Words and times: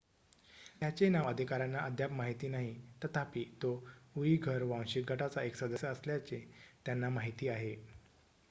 त्याचे 0.79 1.09
नाव 1.09 1.27
अधिकाऱ्यांना 1.29 1.79
अद्याप 1.79 2.11
माहीत 2.11 2.45
नाही 2.49 2.73
तथापि 3.03 3.43
तो 3.61 3.73
उईघर 4.15 4.63
वांशिक 4.63 5.11
गटाचा 5.11 5.41
एक 5.43 5.55
सदस्य 5.55 5.87
असल्याचे 5.87 6.43
त्यांना 6.85 7.09
माहीत 7.09 7.47
आहे 7.49 7.75